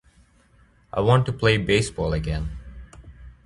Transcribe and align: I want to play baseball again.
I 0.91 1.01
want 1.01 1.27
to 1.27 1.31
play 1.31 1.57
baseball 1.57 2.13
again. 2.13 2.49